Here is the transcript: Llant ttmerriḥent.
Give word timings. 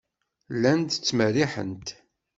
Llant 0.55 0.91
ttmerriḥent. 0.99 1.87